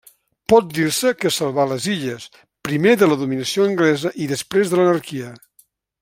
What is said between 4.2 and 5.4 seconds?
i després de l'anarquia.